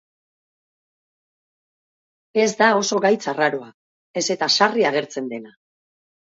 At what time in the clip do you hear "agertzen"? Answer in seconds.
4.93-5.31